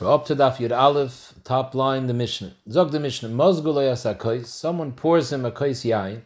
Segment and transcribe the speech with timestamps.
[0.00, 2.54] We're up to Daf Yud Aleph, top line, the Mishnah.
[2.68, 6.22] Zog the Mishnah, Mozgulay asakos, someone pours him a kois yain,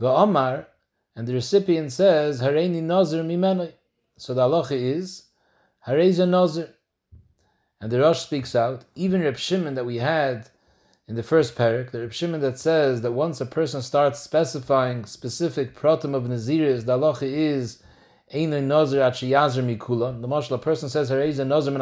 [0.00, 0.66] Omar,
[1.14, 3.74] and the recipient says, Hareini nazir mimenoi.
[4.18, 5.26] So the halacha is,
[5.86, 6.70] Hareza nazir.
[7.80, 10.50] And the Rosh speaks out, even Reb Shimon that we had
[11.06, 15.04] in the first parak, the Reb Shimon that says that once a person starts specifying
[15.04, 17.80] specific pratim of naziris, the halacha is,
[18.34, 20.20] Einoi nazir achiyazir mikula.
[20.20, 21.80] The marshal, a person says, Hareza nazir min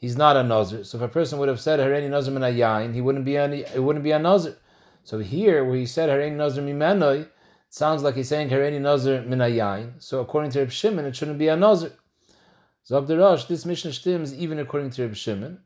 [0.00, 0.82] he's not a nazir.
[0.82, 3.60] So if a person would have said Hareni nazir min yain, he wouldn't be any.
[3.60, 4.56] It wouldn't be a nazir.
[5.04, 7.30] So here, where he said Hareni nazir mimenoi, it
[7.68, 9.92] sounds like he's saying Hareni nazir min yain.
[9.98, 11.92] So according to Reb Shimon, it shouldn't be a nazir.
[12.82, 15.60] So Rosh, this Mishnah stems even according to Reb Shimon,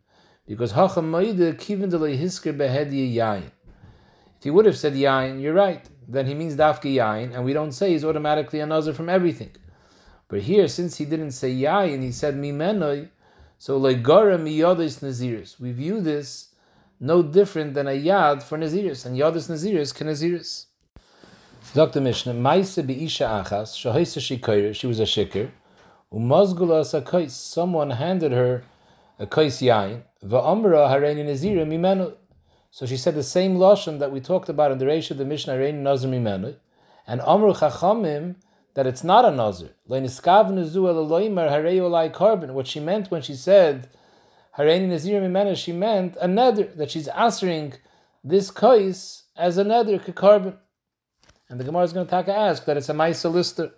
[0.46, 3.50] because hacham ma'ide kivin hisker behedi yain.
[4.36, 5.88] If he would have said yain, you're right.
[6.06, 9.52] Then he means dafki yain, and we don't say he's automatically a nazir from everything.
[10.28, 13.08] But here, since he didn't say yain, he said mimenoi.
[13.64, 15.58] So legara miyadis naziris.
[15.58, 16.50] We view this
[17.00, 20.66] no different than a yad for naziris, and yadis naziris can naziris.
[21.72, 22.02] Dr.
[22.02, 25.48] Mishnah, Maise isha achas, shahaisa shikoyer, she was a shikr,
[26.12, 28.64] umazgula sakais, someone handed her
[29.18, 32.12] a kais yain, va'amra hareini nazira mimenu.
[32.70, 35.24] So she said the same lashon that we talked about in the Reish of the
[35.24, 36.56] Mishnah, hareini nazir mimenu,
[37.06, 38.34] and amru chachamim,
[38.74, 39.70] that it's not a nazir.
[42.12, 42.50] korban.
[42.52, 43.88] What she meant when she said
[44.56, 47.74] she meant a neder, that she's answering
[48.22, 50.56] this kais as a neder korban.
[51.48, 53.72] And the Gemara is going to ask that it's a Maisa lister.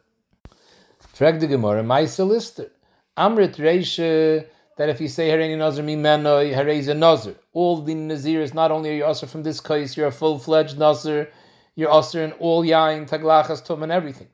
[1.14, 2.70] Frag the Gemara, Maisa lister.
[3.16, 7.34] Amrit Reisha, that if you say Hareini Nazir Mimena, Harei is a nazir.
[7.54, 10.78] All the Nazirs, not only are you also from this kais, you're a full fledged
[10.78, 11.30] nazir,
[11.74, 14.28] you're also in all yain, taglachas, tum, and everything.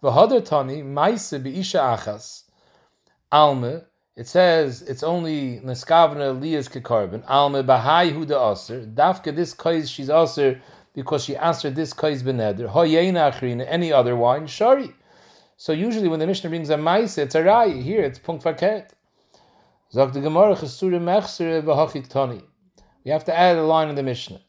[0.00, 2.44] V'hader tani maise be'isha achas
[3.32, 3.84] alme.
[4.14, 8.86] It says it's only neskavna liyas kekarbon alme bahai huda aser.
[8.86, 10.60] Dafka this kais she's aser
[10.94, 12.68] because she answered this kais beneder.
[12.68, 14.94] Hoyena achrina any other wine shari.
[15.56, 17.82] So usually when the Mishnah brings a maise, it's a rai.
[17.82, 18.90] Here it's punkt verkehrt.
[19.92, 22.42] Zog the Gemara chesure mechsere tani.
[23.04, 24.42] We have to add a line in the Mishnah.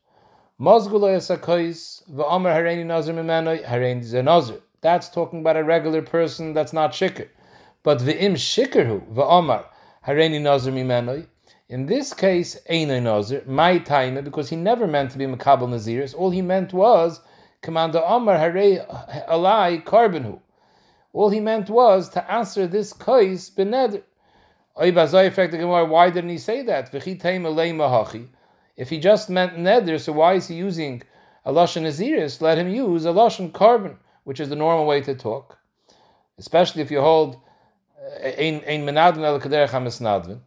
[0.62, 4.62] Mozgula esakais v'omer hareini nazir mimenoi hareini zenazir.
[4.82, 7.28] That's talking about a regular person that's not shikr.
[7.84, 9.66] But v'im shikr v'omar
[10.08, 11.28] hareni nazir mimenoi.
[11.68, 16.16] In this case, einay nazir my time because he never meant to be makabel naziris.
[16.16, 17.22] All he meant was
[17.62, 18.80] commander Omar harei
[19.28, 20.40] alai karbenhu.
[21.12, 24.04] All he meant was to answer this kais beneder.
[24.76, 24.92] Why
[26.10, 26.94] didn't he say that?
[26.94, 27.04] If
[28.90, 31.04] he just meant neder, so why is he using
[31.44, 32.40] a lashon naziris?
[32.40, 35.58] Let him use a lashon korban which is the normal way to talk,
[36.38, 37.38] especially if you hold
[38.22, 40.40] eh, ein ein menadin el kaderech hamisnadvin.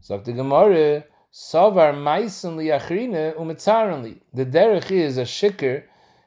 [0.00, 4.20] Sagt the Gemara, savar maisen liachrine umitzarenli.
[4.32, 5.84] The derech is a shikr.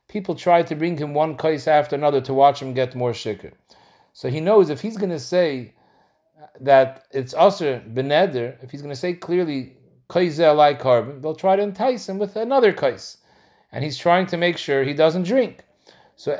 [0.07, 3.53] People try to bring him one case after another to watch him get more shikr.
[4.13, 5.73] So he knows if he's going to say
[6.59, 9.77] that it's also beneder, if he's going to say clearly
[10.09, 13.17] kaizel like korban, they'll try to entice him with another kais.
[13.71, 15.63] And he's trying to make sure he doesn't drink.
[16.21, 16.37] So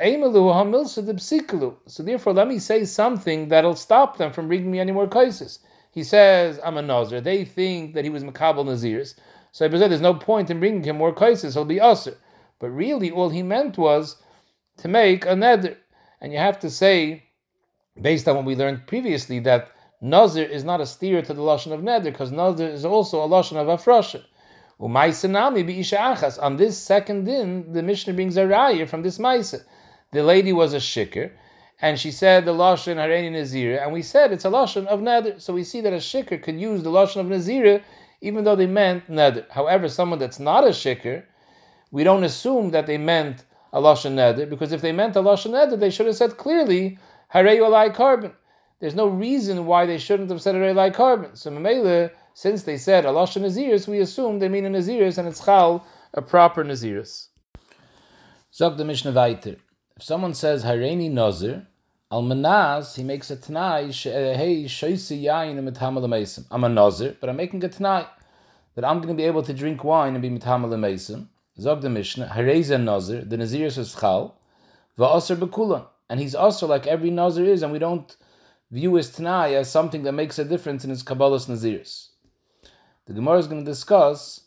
[1.86, 5.58] So therefore, let me say something that'll stop them from bringing me any more cases.
[5.90, 7.20] He says, I'm a Nazir.
[7.20, 9.16] They think that he was Makabal Nazirs.
[9.50, 11.54] So I said, there's no point in bringing him more cases.
[11.54, 12.14] He'll be Usr.
[12.60, 14.22] But really, all he meant was
[14.76, 15.76] to make a Neder.
[16.20, 17.24] And you have to say,
[18.00, 21.72] based on what we learned previously, that Nazir is not a steer to the Lashon
[21.72, 24.22] of Neder, because Nazir is also a Lashon of Afrasha.
[24.80, 29.64] On this second din, the Mishnah brings a raya from this Maisa.
[30.12, 31.32] The lady was a shikr,
[31.80, 35.40] and she said the lashon hareni nazira, and we said it's a lashon of neder.
[35.40, 37.82] So we see that a shikr could use the lashon of nazira,
[38.20, 39.50] even though they meant neder.
[39.50, 41.24] However, someone that's not a shikr,
[41.90, 45.50] we don't assume that they meant a lashon neder, because if they meant a lashon
[45.50, 46.98] neder, they should have said clearly
[47.34, 48.32] harei olai korban.
[48.80, 51.36] There's no reason why they shouldn't have said harei olai korban.
[51.36, 55.28] So Mamela since they said a lashon Naziris, we assume they mean a Naziris and
[55.28, 57.28] it's Chal, a proper Naziris.
[58.54, 59.56] Zog the Mishnah weiter.
[60.02, 61.64] If someone says Hareini Nazir,
[62.10, 66.44] Al Manaz, he makes a Tanai, eh, hey, Shoisi Yain Mitamal.
[66.50, 68.06] I'm a Nazir, but I'm making a Tanai
[68.74, 71.28] that I'm going to be able to drink wine and be Mitamal Mesim.
[71.56, 74.36] Zog the Mishnah, Hareza Nazir, the Naziris is Chal,
[74.98, 75.86] Va'asr Bekulan.
[76.10, 78.16] And he's also like every Nazir is, and we don't
[78.72, 82.08] view his Tanai as something that makes a difference in his Kabbalah's Naziris.
[83.06, 84.40] The Gemara is going to discuss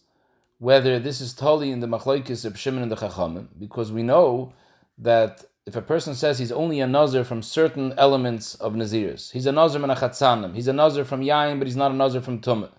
[0.57, 4.51] whether this is totally in the Machlaikis of Shimon and the Chachamim, because we know
[4.97, 9.45] that if a person says he's only a nazir from certain elements of nazirs, he's
[9.45, 12.69] a nazir menachatzanim, he's a nazir from yain, but he's not a nazir from tumah.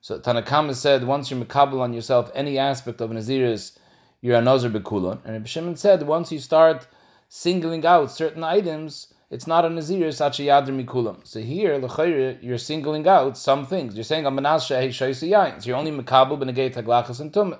[0.00, 3.78] So Tanakama said, once you're makabel on yourself any aspect of naziris,
[4.20, 5.24] you're a nazir bekulon.
[5.24, 6.88] And Shimon said, once you start
[7.28, 11.26] singling out certain items, it's not a naziris achiyadr mikulam.
[11.26, 13.94] So here, l'chayr, you're singling out some things.
[13.94, 15.62] You're saying, I'm menashe yain.
[15.62, 17.58] So you're only makabel benegay taglachas and tumah.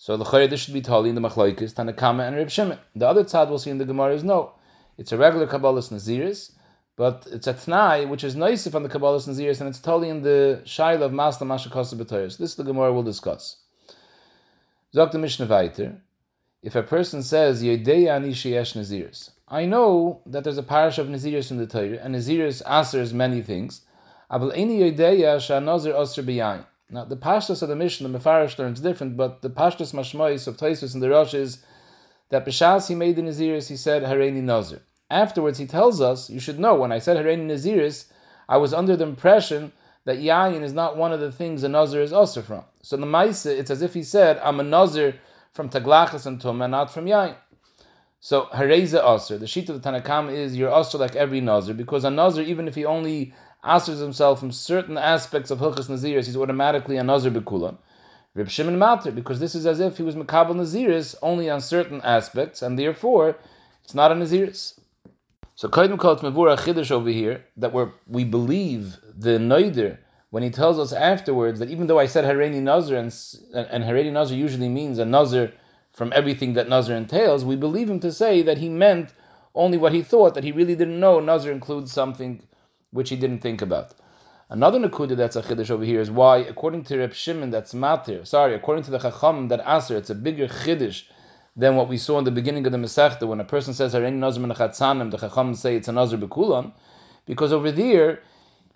[0.00, 2.78] So the Chayr, should be totally in the Machlaikis, Tanakama and Reb Shimon.
[2.94, 4.52] The other tzad we'll see in the Gemara is no.
[4.96, 6.52] It's a regular Kabbalah's Naziris,
[6.94, 10.22] but it's a Tnai, which is nice on the Kabbalah's Naziris, and it's totally in
[10.22, 12.38] the Shaila of Masla Mashakasa B'Toyers.
[12.38, 13.56] This the Gemara will discuss.
[14.94, 15.98] Zok the Mishnah Vayter,
[16.62, 21.08] if a person says, Yedeya ani sheyesh Naziris, I know that there's a parish of
[21.08, 23.80] Naziris in the Torah, and Naziris answers many things,
[24.32, 26.66] Abel eni Yedeya sha Nazir Osir B'Yayin.
[26.90, 30.56] Now, the pashtas of the Mishnah, the Mefarish learns different, but the pashtas mashmois of
[30.56, 31.62] Taisus and the Rosh is
[32.30, 34.80] that B'shas he made the Naziris, he said, Hareini Nazir.
[35.10, 38.06] Afterwards, he tells us, you should know, when I said Hareini Naziris,
[38.48, 39.72] I was under the impression
[40.04, 42.64] that Yayin is not one of the things a Nazir is also from.
[42.82, 45.16] So the Maisa, it's as if he said, I'm a Nazir
[45.52, 47.36] from Taglachas and Tumah, not from Yayin.
[48.20, 52.04] So Hareza Asr, the sheet of the Tanakam is you're Asr like every Nazir, because
[52.04, 56.36] a Nazir, even if he only answers himself from certain aspects of Hilchas Naziris, he's
[56.36, 57.78] automatically a Nazir Bekulam.
[58.34, 62.00] Rib Shimon Mater, because this is as if he was Makabal Naziris only on certain
[62.02, 63.36] aspects, and therefore
[63.82, 64.78] it's not a Naziris.
[65.56, 69.98] So Kaidim calls Mavura Chiddush over here that we we believe the Noider
[70.30, 73.12] when he tells us afterwards that even though I said Hareni Nazir and,
[73.54, 75.52] and Nazir usually means a Nazir
[75.92, 79.14] from everything that Nazir entails, we believe him to say that he meant
[79.54, 82.42] only what he thought, that he really didn't know Nazir includes something
[82.90, 83.94] which he didn't think about.
[84.50, 88.26] Another nakuda that's a chiddush over here is why, according to Reb Shimon, that's matir.
[88.26, 91.04] Sorry, according to the Chacham, that aser, it's a bigger chiddush
[91.54, 94.14] than what we saw in the beginning of the Masechta when a person says Harein
[94.14, 96.72] Nazir Menachatzanim, the Chacham say it's a Nazir Bekulan,
[97.26, 98.20] because over there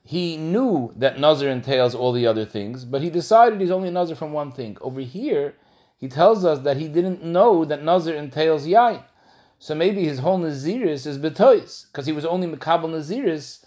[0.04, 3.92] he knew that Nazir entails all the other things, but he decided he's only a
[3.92, 4.76] Nazir from one thing.
[4.80, 5.54] Over here,
[5.96, 9.04] he tells us that he didn't know that Nazir entails Yain.
[9.60, 13.64] So maybe his whole Naziris is Betois, because he was only Makabal Naziris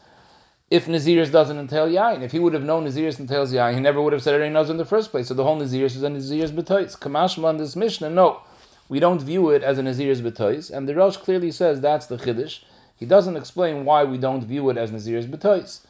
[0.69, 2.21] if Naziris doesn't entail Yain.
[2.21, 4.77] If he would have known Naziris entails Yain, he never would have said Nazir in
[4.77, 5.27] the first place.
[5.27, 6.97] So the whole Naziris is a Naziris B'tois.
[6.97, 8.41] Kamashma on this Mishnah, no.
[8.89, 10.71] We don't view it as a Naziris B'tois.
[10.71, 12.63] And the Rosh clearly says that's the Chiddush.
[12.95, 15.81] He doesn't explain why we don't view it as Naziris B'tois.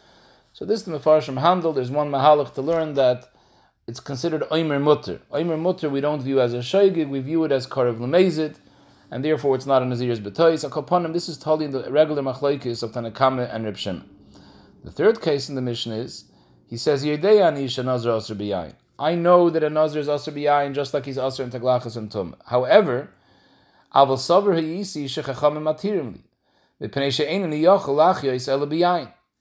[0.51, 1.71] So this the Mefarshim handle.
[1.71, 3.29] There's one Mahalach to learn that
[3.87, 5.21] it's considered Oimer Mutter.
[5.31, 8.55] Oimer Mutter we don't view as a Shaygig, we view it as Karev Lemezit,
[9.11, 10.67] and therefore it's not a Nazir's B'tois.
[10.67, 14.14] Akoponim, this is totally the regular Machlaikis of Tanakame and Shimon.
[14.85, 16.25] The third case in the Mishnah is
[16.67, 18.21] he says Nazar
[18.99, 22.11] I know that a Nazar is Asr B'yayin just like he's Asr in Taglachas and
[22.11, 22.35] Tum.
[22.45, 23.09] However.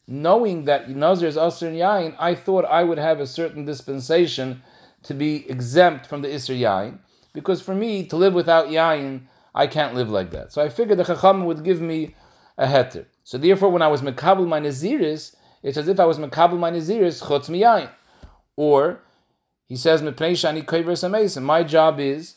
[0.06, 4.62] Knowing that Nazar is Asr in Yain, I thought I would have a certain dispensation
[5.02, 7.00] to be exempt from the Isr Yain,
[7.35, 9.23] because for me to live without Yain,
[9.55, 10.52] I can't live like that.
[10.52, 12.14] So I figured the Chacham would give me
[12.56, 13.06] a heter.
[13.25, 16.71] So therefore, when I was mekabel my naziris, it's as if I was mekabel my
[16.71, 17.91] naziris chutz miyayin.
[18.56, 19.00] Or
[19.67, 21.43] he says mepnei shani mason.
[21.43, 22.37] My job is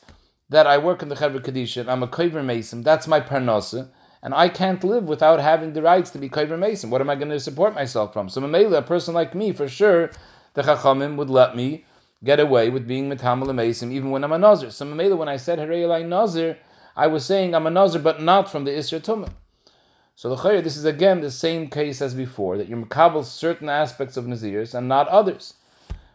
[0.49, 1.87] that I work in the Chevra Kadisha.
[1.87, 2.83] I'm a koiver mason.
[2.83, 3.89] That's my parnasa.
[4.23, 6.89] And I can't live without having the rights to be koiver mason.
[6.89, 8.29] What am I going to support myself from?
[8.29, 10.09] So Mamela, a person like me, for sure,
[10.53, 11.85] the Chachamim would let me
[12.23, 14.71] get away with being metamal mason even when I'm a nazir.
[14.71, 16.57] So Mamela, when I said Harei Nazir,
[16.95, 19.29] I was saying I'm a nazir, but not from the Isra Tumah.
[20.17, 24.17] So the this is again the same case as before, that you're makabel certain aspects
[24.17, 25.53] of Nazirs and not others.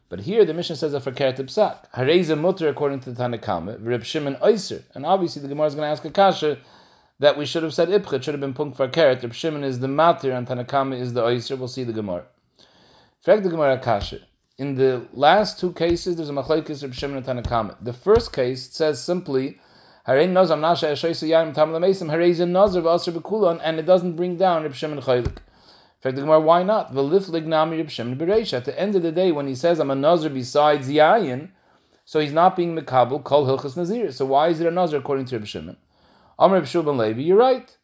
[0.09, 1.89] But here the Mishnah says a fakert psak.
[1.95, 4.83] Hareza mutter according to the Tanakama, Reb Shimon Oyser.
[4.95, 6.59] And obviously the Gemara is going to ask a kasha
[7.21, 9.23] that we should have said Ibcha, should have been punk fakert.
[9.23, 11.57] Reb Shimon is the matir and Tanakama is the Oyser.
[11.57, 12.25] We'll see the Gemara.
[13.25, 14.19] Fact the Gemara kasha.
[14.59, 17.77] In the last two cases, there's a machlekes Reb Shimon and Tanakama.
[17.81, 19.61] The first case says simply
[20.07, 22.11] Harein nazar nasha eshoysu yayim tam lemesim.
[22.11, 25.39] Harein nazar v'asr b'kulon, and it doesn't bring down Reb Shimon Chaylik.
[26.05, 26.89] In fact, why not?
[26.89, 31.51] At the end of the day, when he says I'm a nazar besides yayin,
[32.05, 34.11] so he's not being mekabel kol hilchas nazir.
[34.11, 35.77] So why is it a nazar according to Reb Shimon?
[36.41, 37.77] Amr Shimon Levi, you're right.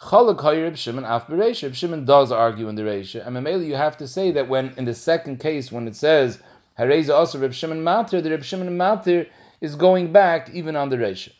[0.00, 1.62] Chalak Reb Shimon af Bereish.
[1.62, 4.74] Reb Shimon does argue in the Reisha, and Mamela, you have to say that when
[4.76, 6.40] in the second case when it says
[6.76, 9.28] Hareza also Reb Shimon Matir, the Reb Shimon Matir
[9.60, 11.32] is going back even on the Reisha.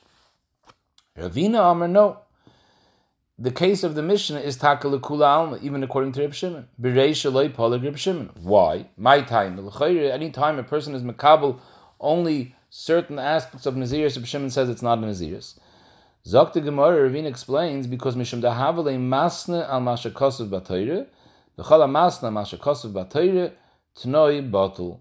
[1.18, 2.20] Ravina Amar, no.
[3.38, 6.68] The case of the Mishnah is Takalakula Alma, even according to Reb Shimon.
[6.80, 8.30] Bereisha loy polag Reb Shimon.
[8.40, 8.87] Why?
[8.96, 9.58] My time.
[9.82, 11.61] Any time a person is makabel
[12.00, 15.58] only certain aspects of Naziris, Reb Shimon says it's not a Naziris.
[16.26, 21.06] Zok Gemara, Ravine explains, because Mishum Dahavale Masne al Masha Kosev Batayre,
[21.58, 23.52] V'chol Masna Masha Kosev Batayre,
[23.96, 24.99] Tnoi Batul.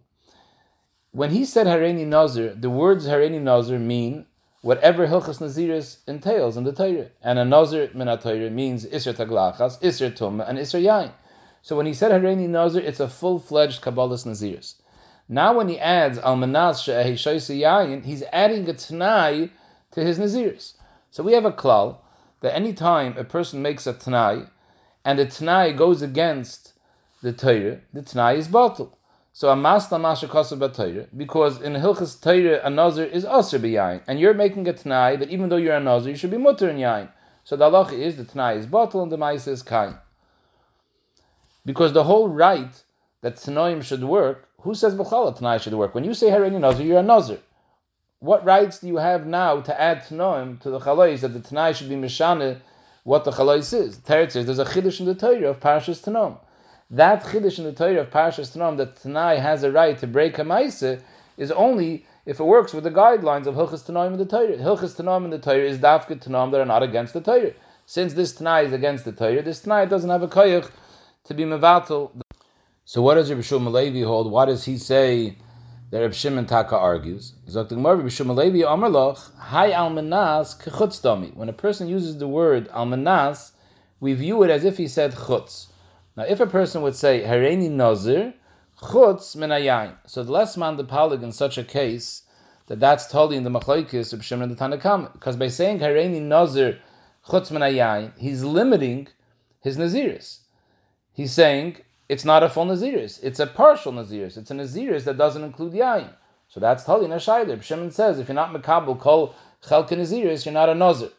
[1.15, 4.25] When he said Hareni Nazir, the words Hareni Nazir mean
[4.59, 7.07] whatever Hilchas Naziris entails in the Torah.
[7.21, 8.09] And a Nazir min
[8.53, 11.13] means Isra Taglachas, Isra Tumma, and Isra Yain.
[11.61, 14.75] So when he said Hareni Nazir, it's a full-fledged Kabbalah's Naziris.
[15.29, 19.51] Now when he adds Almanas She'ehishaisi Yain, he's adding a Tanai
[19.91, 20.73] to his Naziris.
[21.11, 21.99] So we have a klal
[22.41, 24.47] that any time a person makes a Tanai,
[25.05, 26.73] and the Tanai goes against
[27.21, 28.91] the Torah, the Tanai is batal.
[29.37, 34.17] So a masla masha kosav because in Hilchas Torah a nazir is aser b'yayin, and
[34.17, 36.77] you're making a Tanai that even though you're a nazir, you should be mutter in
[36.77, 37.09] yain.
[37.43, 39.95] So the halacha is the Tanai is batal and the ma'isa is kain.
[41.65, 42.81] Because the whole right
[43.19, 45.93] that Tanoim should work, who says b'chala Tanai should work?
[45.93, 47.39] When you say Hareni Nazir, you're a nazir.
[48.19, 51.73] What rights do you have now to add Tanoim to the Chalais that the Tanai
[51.73, 52.61] should be Mishane
[53.03, 53.97] what the Chalais is?
[53.97, 56.37] Teretz says there's a Chiddush in the Torah of Parashas Tanom
[56.89, 60.37] that chiddush in the Torah of Parshas Tanam that Tanai has a right to break
[60.37, 61.01] a ma'ase
[61.37, 64.57] is only if it works with the guidelines of Hilchas Tanam in the Torah.
[64.57, 67.53] Hilchas Tanam in the Torah is dafka Tanam that are not against the Torah.
[67.85, 70.69] Since this Tanai is against the Torah, this Tanai doesn't have a koyach
[71.25, 72.11] to be mevatel.
[72.83, 74.31] So what does Rabbi Shimon Levi hold?
[74.31, 75.37] What does he say
[75.89, 77.33] that Rabbi Shimon Taka argues?
[77.51, 83.51] Rabbi Shimon Levi Amarloch, Hai almanas kechutz When a person uses the word almanas,
[83.99, 85.67] we view it as if he said chutz.
[86.15, 88.33] Now, if a person would say Hareni Nazir,
[88.79, 92.23] Chutz Minayayin, so the less man the palig in such a case
[92.67, 96.79] that that's totally in the Machlaikis of Shimon the Tanakam, because by saying Hareni Nazir
[97.27, 99.07] Chutz Minayayin, he's limiting
[99.61, 100.39] his Naziris.
[101.13, 104.37] He's saying it's not a full Naziris, it's a partial Naziris.
[104.37, 106.13] It's a Naziris that doesn't include Yayin.
[106.47, 107.61] So that's totally in a Shaider.
[107.61, 111.09] Shimon says if you're not Makabal Kol Chelka Naziris, you're not a Nazir.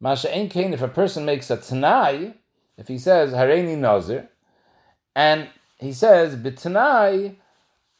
[0.00, 2.34] Masha Ein if a person makes a Tanai,
[2.76, 4.28] if he says Hareini Nazir,
[5.14, 7.36] and he says B'tanai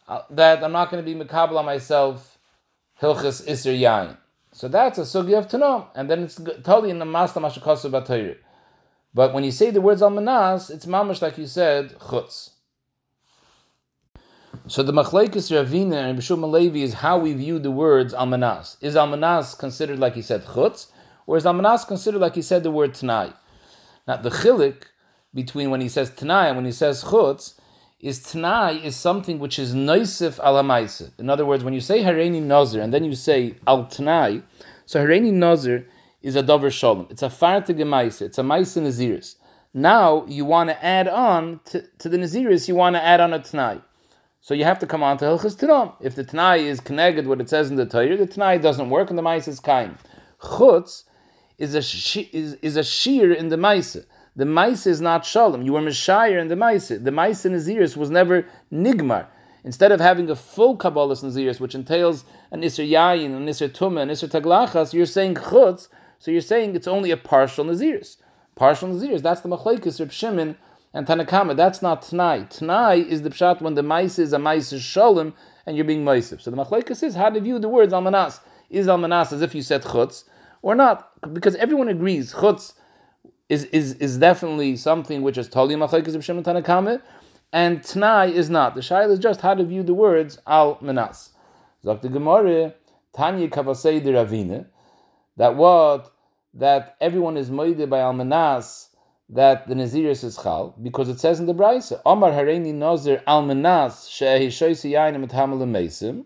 [0.09, 2.39] uh, that I'm not going to be Makabal on myself
[3.01, 4.17] Hilchas Isser Yain.
[4.53, 8.37] So that's a sugi of Tanom, and then it's totally in the Masta Mashakasu Batayr.
[9.13, 12.51] But when you say the words Almanas, it's mamash like you said, Chutz.
[14.67, 18.77] So the Machlekes Ravina and Bishul Malevi is how we view the words Almanas.
[18.81, 20.87] Is Almanas considered like he said Chutz,
[21.27, 23.33] or is Almanas considered like he said the word Tanai?
[24.07, 24.85] Now the chilik
[25.33, 27.55] between when he says Tanai and when he says Chutz
[28.01, 30.59] is Tanai is something which is noisif al
[31.19, 34.43] In other words, when you say Hareni Nazir and then you say al Tanai,
[34.87, 35.87] so Hareni Nazir
[36.23, 37.07] is a dover shalom.
[37.11, 38.23] It's a fartig maisa.
[38.23, 39.37] It's a maisa naziris.
[39.73, 42.69] Now you want to add on to, to the naziris.
[42.69, 43.81] You want to add on a Tanai.
[44.41, 45.95] So you have to come on to Hilchas Tanam.
[46.01, 49.09] If the Tanai is connected what it says in the Torah, the Tanai doesn't work
[49.09, 49.97] and the maisa is kaim.
[50.41, 51.05] Chutz
[51.59, 51.79] is a
[52.37, 54.05] is, is a shear in the Maisa.
[54.37, 55.63] The Maisa is not Shalom.
[55.63, 57.03] You were Meshire in the Maisa.
[57.03, 59.27] The Maisa Naziris was never Nigmar.
[59.63, 64.03] Instead of having a full Kabbalah Naziris, which entails an Isser Yayin, an Isser Tumah,
[64.03, 68.17] an Isser Taglachas, you're saying Chutz, so you're saying it's only a partial Naziris.
[68.57, 70.57] Partial Naziris, that's the Machlaikis, Reb Shimon,
[70.93, 71.57] and Tanakama.
[71.57, 72.47] That's not Tanai.
[72.51, 75.33] Tanai is the Pshat when the Maisa is a Maisa Shalom,
[75.65, 76.43] and you're being Maisif.
[76.43, 78.41] So the Machlaikis is how to view the words Almanas.
[78.69, 80.25] Is Almanas as if you said Chutz,
[80.65, 82.73] or not, because everyone agrees chutz
[83.51, 88.75] is is, is definitely something which is totally machlekes of Shem and tnai is not.
[88.75, 91.35] The shail is just how to view the words al menas.
[91.85, 92.73] Zok the Gemara
[93.15, 94.65] Tanya Kavasei de Ravine
[95.37, 96.11] that what
[96.55, 98.89] that everyone is moide by al menas
[99.29, 103.43] that the Naziris is chal because it says in the Brisa Omar Hareini Nazir al
[103.43, 106.25] menas shehi shoysi yain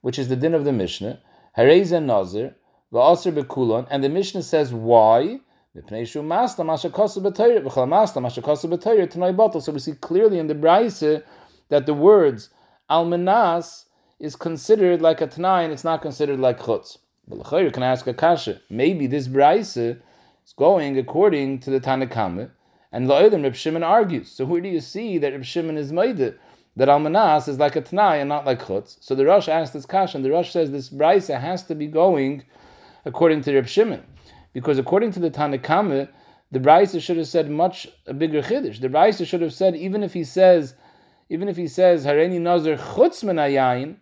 [0.00, 1.20] which is the din of the Mishnah
[1.58, 2.54] Hareza Nazir
[2.92, 5.40] and the Mishnah says why.
[5.72, 6.04] So we
[9.78, 11.22] see clearly in the Braise
[11.68, 12.50] that the words
[12.90, 13.84] almanas
[14.18, 16.98] is considered like a Tanai and it's not considered like chutz.
[17.28, 18.60] But you can ask a kasha.
[18.68, 19.98] Maybe this Braise is
[20.56, 22.50] going according to the Tanakame,
[22.90, 24.32] and La'odim Reb Shimon argues.
[24.32, 26.36] So where do you see that Reb Shimon is made that
[26.76, 28.96] almanas is like a Tanai and not like chutz?
[29.00, 31.86] So the Rosh asks this kasha, and the Rosh says this Braise has to be
[31.86, 32.42] going
[33.04, 34.04] according to Reb Shimon,
[34.52, 36.08] because according to the Tanakame,
[36.50, 38.80] the Brisa should have said much a bigger chiddush.
[38.80, 40.74] The Brisa should have said even if he says,
[41.28, 43.96] even if he says Hareni Nazir chutz menayayin,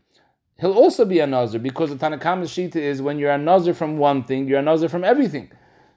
[0.59, 3.99] he'll also be a Nazir because the Tanakama's shita is when you're a Nazir from
[3.99, 5.50] one thing, you're a Nazir from everything.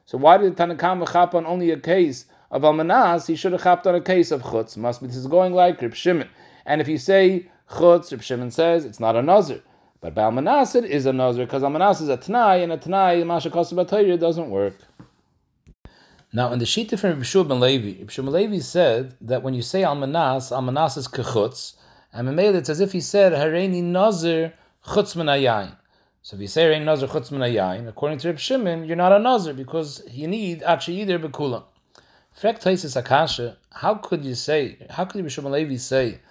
[0.06, 3.28] So why did the Tanakama chap on only a case of Almanas?
[3.28, 4.76] He should have chapped on a case of chutz.
[4.76, 6.28] Must be this is going like Reb Shimon.
[6.66, 9.62] And if you say chutz, Reb Shimon says it's not a Nazir.
[10.02, 14.20] But it is a Nazir, because Almanas is a Tanai, and a Tanai, Masha Kosabatayr,
[14.20, 14.74] doesn't work.
[16.34, 19.84] Now, in the sheet from Rabbi ben Levi, Rabbi Levi said that when you say
[19.84, 21.76] Almanas, Almanas is Kechutz,
[22.12, 24.54] and Mamela, it's as if he said, Hareini Nazir
[24.88, 25.28] Chutz Min
[26.24, 29.54] So if you say Hareini Nazir Chutz Min according to Rabbi you're not a Nazir,
[29.54, 31.64] because you need actually either Bekulam.
[32.36, 36.22] Frek Taisis Akasha, how could you say, how could Rabbi ben Levi say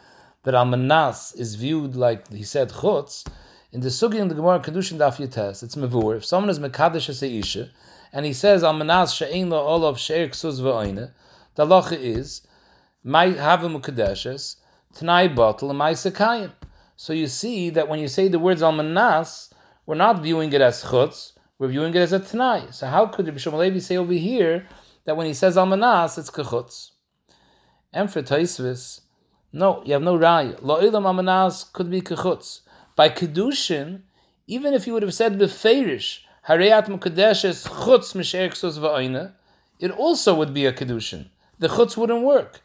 [0.43, 3.25] that Almanas is viewed like he said Chutz,
[3.73, 7.09] in the Sugi in the Gemara Kedushin Daf Yates, it's Mavur, if someone is Mekadesh
[7.09, 7.71] as Isha,
[8.12, 11.12] and he says Almanas She'ein Lo Olav She'er Ksuz V'oine,
[11.55, 12.43] the halacha is,
[13.05, 14.57] Mai Havim Kadeshes,
[14.93, 16.50] Tanai Bottle, Mai Sekayim.
[16.97, 19.53] So you see that when you say the words Almanas,
[19.87, 22.75] we're not viewing it as Chutz, we're viewing it as a tnai.
[22.75, 24.67] So how could Rabbi Shmuel say over here
[25.05, 26.91] that when he says Almanas, it's Kechutz?
[27.93, 29.03] And for Taisvis,
[29.53, 30.59] no, you have no raya.
[30.61, 32.62] Lo ilam Almanas could be Kechutz.
[32.97, 34.03] By Kedushin,
[34.47, 39.33] even if you would have said Beferish, Hareyat Mukadeshes Chutz Misherksos Va'ina,
[39.79, 41.29] it also would be a Kedushin.
[41.59, 42.61] The Chutz wouldn't work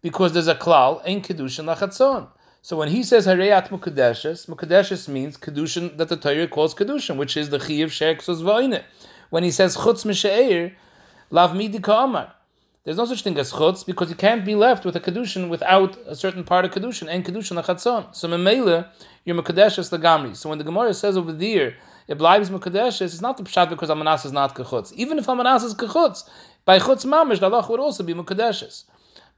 [0.00, 2.28] because there's a klal in Kedushin Lachatzon.
[2.62, 7.36] So when he says Hareyat Mukadeshes, Mukadeshes means Kedushin that the Torah calls Kedushin, which
[7.36, 8.84] is the Chiyav Sherksos Va'ina.
[9.30, 10.74] When he says Chutz Misheir,
[11.30, 12.32] Lav Midi Ka'amar.
[12.84, 15.96] There's no such thing as chutz because you can't be left with a kedushin without
[16.06, 18.14] a certain part of kedushin and kedushin lachatzon.
[18.14, 18.90] So memela
[19.24, 20.36] you're mekadeshes lagamri.
[20.36, 21.76] So when the Gemara says over there
[22.06, 24.92] it blives mekadeshes, it's not the pshat because amanas is not kechutz.
[24.92, 26.28] Even if amanas is kechutz,
[26.66, 28.84] by chutz mamish the Allah would also be mekadeshes.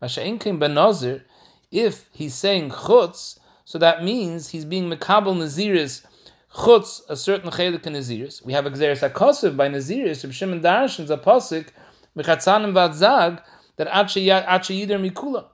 [0.02, 1.22] Masha'inkim ben nazir,
[1.70, 6.04] if he's saying chutz, so that means he's being mekabel naziris
[6.52, 8.44] chutz a certain chelik in naziris.
[8.44, 10.24] We have a gzeres akosiv by naziris.
[10.24, 11.68] Reb Shimon Darshan's a pasuk
[12.16, 13.42] mechatzanim vadzag
[13.76, 15.46] that ache yider mikula.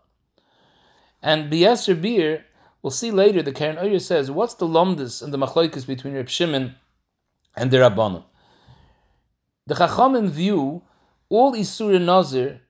[1.23, 2.45] And B'yeser Bir,
[2.83, 6.29] we'll see later, the Karen Oyer says, what's the lomdus and the machlokes between Reb
[6.29, 6.75] Shimon
[7.57, 8.25] and the Rabbanim?
[9.67, 10.83] The Chachamim view
[11.29, 12.61] all Isur and Nazir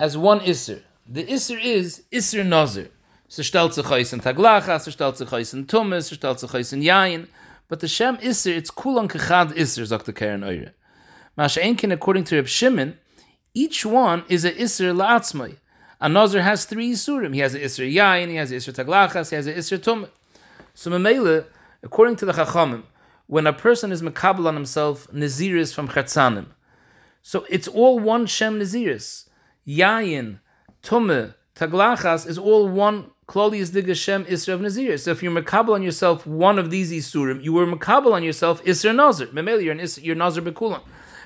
[0.00, 0.82] as one Isur.
[1.06, 2.88] The Isur is Isur Nazir.
[3.28, 6.80] So stellt sich in Taglacha, so stellt sich heus in so stellt sich heus in
[6.80, 7.28] Yain.
[7.68, 10.72] But the Shem Isur, it's Kulan Kechad Isur, sagt the Karen Oyer.
[11.36, 12.96] Masha Enkin, according to Reb Shimon,
[13.54, 15.56] each one is a Isser La'atzmai.
[16.00, 17.34] A Nazir has three Isurim.
[17.34, 20.06] He has an Isser Yain, he has an Isser Taglachas, he has an Isser Tum.
[20.74, 21.46] So Mamela,
[21.82, 22.84] according to the Chachamim,
[23.26, 26.46] when a person is Makabal on himself, Naziris from Chatzanim.
[27.22, 29.28] So it's all one Shem Naziris.
[29.66, 30.40] Yain,
[30.82, 35.00] Tumme, Taglachas is all one is Diga Shem Isra of Naziris.
[35.00, 38.64] So if you're Makabal on yourself one of these Isurim, you were Makabal on yourself
[38.64, 39.26] Isra Nazir.
[39.26, 40.80] Mamela, you're, an you're Nazir Bekulan.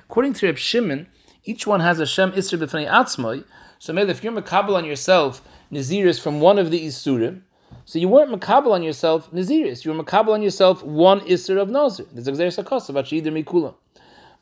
[0.08, 1.06] According to Reb Shimon,
[1.44, 3.44] each one has a Shem Isra b'fnei atzmai.
[3.78, 7.42] So maybe if you're makabel on yourself Naziris from one of the Isurim,
[7.84, 9.84] so you weren't makabel on yourself Naziris.
[9.84, 12.06] You were makabel on yourself one Isra of Nazir.
[12.12, 13.74] There's a Sakos about Sheidir Mikula.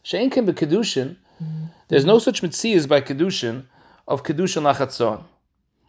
[0.03, 1.17] She'enkim b'kedushin,
[1.89, 3.65] there's no such mitzvahs by kedushin
[4.07, 5.23] of kedushin lachatzon,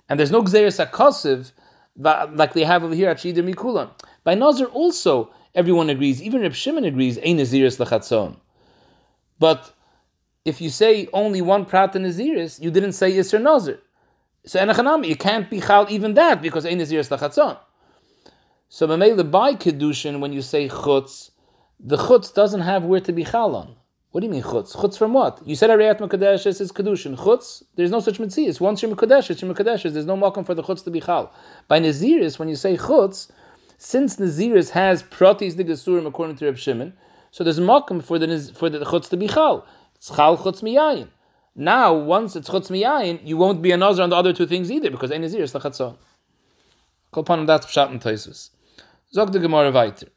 [0.08, 1.52] and there's no gzeres akosiv
[1.98, 3.90] like they have over here at Mikulan.
[4.24, 8.38] By Nazir also, everyone agrees, even Reb Shimon agrees, ein naziris lachatzon.
[9.40, 9.74] But
[10.46, 13.80] if you say only one prat in Naziris, you didn't say Yisr Nazir.
[14.46, 17.58] So Enachanami, you can't be chal even that because Ein Naziris Lachatzon.
[18.70, 21.32] So Mamela by Kedushin, when you say Chutz,
[21.80, 23.76] the Chutz doesn't have where to be chal on.
[24.10, 24.76] What do you mean Chutz?
[24.76, 25.42] Chutz from what?
[25.46, 27.18] You said Arayat Makadesh is Kedushin.
[27.18, 28.64] Chutz, there's no such mitzvah.
[28.64, 29.92] Once you're Makadesh, it's your Makadesh.
[29.94, 31.32] There's no welcome for the Chutz to be chal.
[31.68, 33.30] By Naziris, when you say Chutz,
[33.78, 36.94] since Naziris has Pratis the Gesurim according to Reb Shimon,
[37.32, 39.66] so there's a for the for the chutz to be chal.
[40.02, 41.08] Schal.
[41.56, 44.72] Now, once it's chutz miyayin, you won't be a nazar on the other two things
[44.72, 45.98] either because ein nazir is lachatzon.
[47.12, 48.50] Kol panim dat pshat and taisus.
[49.14, 50.08] Zog the Gemara weiter.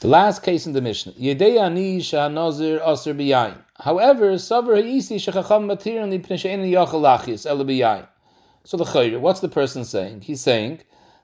[0.00, 1.12] The last case in the Mishnah.
[1.14, 1.98] Yedei ani
[2.32, 3.58] nazir aser biyayin.
[3.80, 8.06] However, savar ha'isi shechacham matirin p'neshein yachal lachis el biyayin.
[8.64, 10.20] So the chayr, what's the person saying?
[10.22, 10.82] He's saying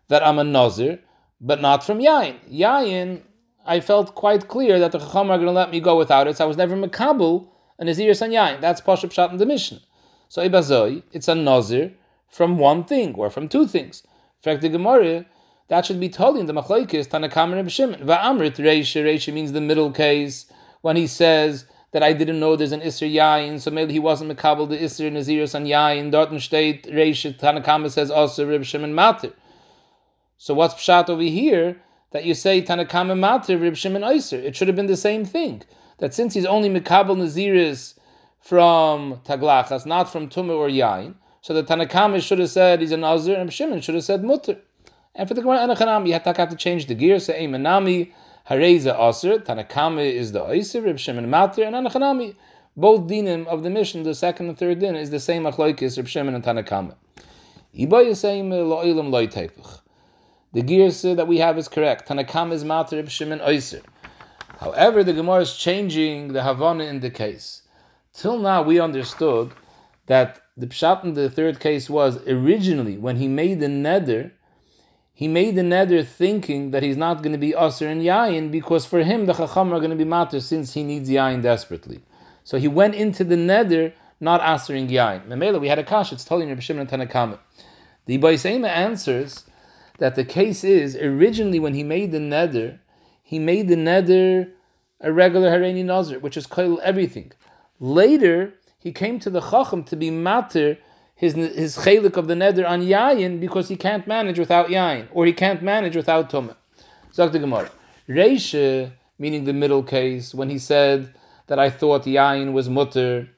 [0.09, 0.99] that I'm a nazir,
[1.41, 2.37] but not from yayin.
[2.51, 3.23] Yayin
[3.67, 6.37] I felt quite clear that the Chacham are going to let me go without it,
[6.37, 7.49] so I was never Makabul
[7.79, 8.61] a Nazir Sanyayin.
[8.61, 9.81] That's Pashup Shat in the Mishnah.
[10.29, 11.93] So Ibazoi, it's a Nazir
[12.31, 14.03] from one thing or from two things.
[14.05, 15.27] In fact, the Gemara,
[15.69, 18.01] that should be told in the Machlaikis, Tanakam and Shimon.
[18.01, 20.47] Va'amrit Reisha, Reisha means the middle case,
[20.83, 24.37] when he says that I didn't know there's an Isser Yain, so maybe he wasn't
[24.37, 26.13] Makabul the Isser Nazir Sanyayin.
[26.13, 29.33] Dorten State, Reisha, Tanakama says also Rib Shimon Matir.
[30.37, 31.81] So what's Pshat over here?
[32.15, 34.41] That you say Tanakama Matir Rib Shimon Eiser.
[34.41, 35.63] It should have been the same thing.
[35.99, 37.99] That since he's only Mikabel Naziris
[38.39, 42.97] from Taglachas, not from Tumah or Yain, so the Tanakama should have said he's a
[42.97, 44.59] Nazir and Shimon should have said Mutter.
[45.17, 47.19] And for the Gemara Anachanami, you have to, change the gear.
[47.19, 48.13] Say, Manami,
[48.49, 52.37] Hareza Aser, Tanakama is the Oiser, Reb Shimon Matir, and Anachanami.
[52.77, 56.07] Both dinim of the Mishnah, the second and third din, is the same achloikis, Reb
[56.07, 56.95] Shimon and Tanakama.
[57.77, 59.27] Iba Yisayim Lo'ilam Loi.
[60.55, 62.09] The gears that we have is correct.
[62.09, 63.83] Tanakama is Matir, Reb Shimon Oiser.
[64.61, 67.63] However, the Gemara is changing the Havana in the case.
[68.13, 69.51] Till now, we understood
[70.07, 74.31] that the pshat in the third case was originally when he made the neder,
[75.13, 78.87] he made the neder thinking that he's not going to be aser and yayin because
[78.87, 82.01] for him the chacham are going to be matter since he needs yayin desperately.
[82.45, 85.27] So he went into the neder not aser and yayin.
[85.27, 86.13] Memela, we had a kash.
[86.13, 87.41] It's telling Rabbi Shimon and Tanakama.
[88.07, 89.45] The Baisema answers
[89.99, 92.79] that the case is originally when he made the neder,
[93.23, 94.51] he made the neder
[95.01, 97.33] a regular Hareni Nazir, which is koil everything.
[97.79, 100.79] Later, he came to the Chacham to be matir
[101.15, 105.27] his his chelik of the neder on yayin because he can't manage without yayin, or
[105.27, 106.57] he can't manage without tumah.
[107.13, 107.71] Zog the Gemara.
[108.09, 111.15] Reisha, meaning the middle case, when he said
[111.47, 113.29] that I thought yayin was mutter,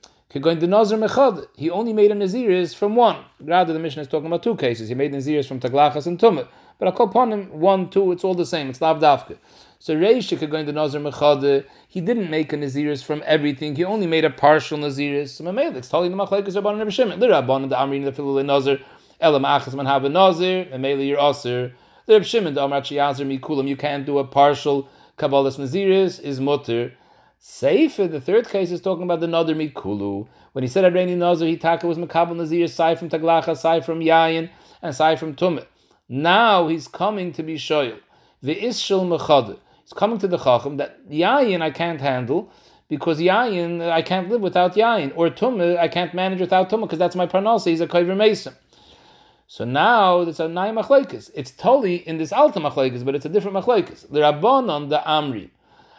[0.41, 1.47] going to nazir mechad.
[1.57, 3.25] He only made a naziris from one.
[3.41, 4.89] Rather, the Mishnah is talking about two cases.
[4.89, 6.49] He made naziris from taglachas and tumah.
[6.79, 8.13] But I call upon him one, two.
[8.13, 8.69] It's all the same.
[8.69, 9.39] It's lav dafka.
[9.79, 11.65] So Reisha could go into Nazir Mechade.
[11.89, 13.77] He didn't make a Naziris from everything.
[13.77, 15.31] He only made a partial Naziris.
[15.31, 17.21] So Mamela, it's telling the Machlekes Rabban and Shimon.
[17.21, 18.81] The Rabban the Amrin the Filul Nazir.
[19.21, 20.67] Elam Achas Man have a Nazir.
[20.67, 21.73] Mamela you're Aser.
[22.07, 23.69] The Reb Shimon the Amrat Yazir Mikulam.
[23.69, 26.93] You can't do a partial Kabbalah's Naziris is Mutter.
[27.41, 30.27] Seifer, the third case is talking about the Nadir Mikulu.
[30.53, 34.01] When he said Arani Nazir, he taka was Makabal Nazir, Sai from Taglacha, Sai from
[34.01, 34.51] Yayin,
[34.83, 35.67] and Sai from Tumit.
[36.09, 37.99] Now he's coming to be Shoyel.
[38.43, 39.59] The Ishil Mechadeh.
[39.83, 42.51] He's coming to the Chacham that Yayin I can't handle
[42.89, 46.99] because Yayin I can't live without Yayin, or Tumah I can't manage without Tumah because
[46.99, 47.67] that's my parnasa.
[47.67, 48.55] He's a Kaiver Mason.
[49.47, 51.31] So now it's a Nai Machlekes.
[51.35, 54.11] It's totally in this Alta Machlekes, but it's a different Machlekes.
[54.11, 55.51] The Rabbanon, the Amri.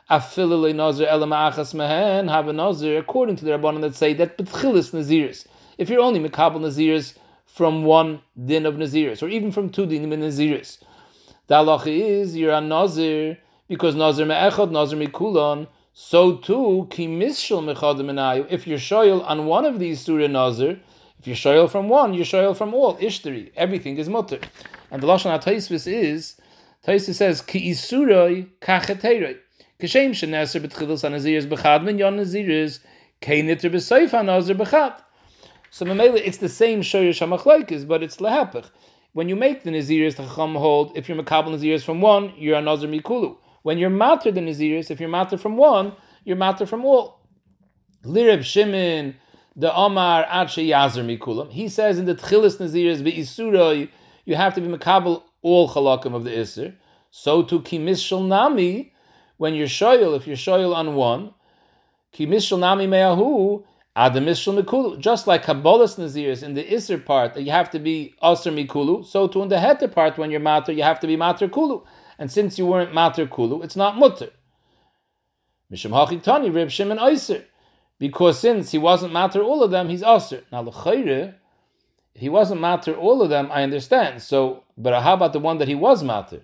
[0.09, 4.37] Afilile Nazir Elam Achas Mehen have a Nazir, according to the Rabbanon that say that
[4.37, 5.45] Betchilis Naziris.
[5.77, 10.09] If you're only Mekabal Naziris from one din of Naziris, or even from two din
[10.09, 10.77] of Naziris,
[11.47, 17.61] the halacha is you're a Nazir because Nazir me'echad, Nazir mikulon, so too, ki mishal
[17.61, 20.79] mechad If you're shoyal on one of these surah Nazir,
[21.19, 22.95] if you're shoyal from one, you're shoyal from all.
[22.97, 24.39] Ishtari, everything is mutter.
[24.89, 26.39] And the Lashon HaTaisvis is,
[26.85, 29.39] Taisvis says, ki isuroi kacheteroi.
[29.79, 32.79] Kashem sheneser betchilas anaziris bechad min yon naziris,
[33.21, 35.01] kei niter b'seif anazir.
[35.69, 38.69] So it's the same shoyish hamachlaikis, but it's lehapach.
[39.13, 42.57] When you make the naziris, the chacham hold, if you're makabel naziris from one, you're
[42.57, 43.37] a nazir mikulu.
[43.67, 45.91] When you're matter the Naziris, if you're matter from one,
[46.23, 47.19] you're matter from all.
[48.05, 49.15] Lireb Shimon,
[49.57, 51.51] the Omar Ache Yazar Mikulam.
[51.51, 53.89] He says in the Tchilis Naziris, Isura,
[54.23, 56.75] you have to be Makabal all Chalakim of the Isser.
[57.11, 58.93] So to Kimishal Nami,
[59.37, 61.33] when you're Shoyal, if you're Shoyal on one,
[62.13, 63.63] Kimishal Nami Meahu,
[63.95, 64.99] Mikulu.
[64.99, 69.27] Just like Kabbalah's Naziris in the Isser part, you have to be Aser Mikulu, so
[69.27, 71.81] too in the Heter part, when you're Matter, you have to be Matter Kulu
[72.19, 74.29] and since you weren't mater kulu, it's not mutter.
[75.71, 77.43] Mishum Shimon.
[77.99, 80.43] Because since he wasn't matter all of them, he's Oser.
[80.51, 81.35] Now, l'chayre,
[82.13, 84.21] he wasn't matter all of them, I understand.
[84.21, 86.41] So, but how about the one that he was matter?